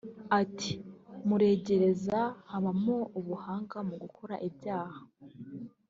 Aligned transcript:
Ati 0.41 0.71
“Muregereza 1.27 2.19
habamo 2.51 2.97
ubuhanga 3.19 3.77
mu 3.87 3.95
gukora 4.03 4.35
ibyaha 4.47 5.01